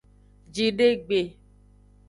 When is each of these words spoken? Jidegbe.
Jidegbe. 0.53 1.19